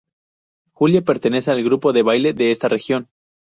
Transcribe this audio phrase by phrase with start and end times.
[0.71, 3.07] Julia pertenece al grupo de baile de esta región.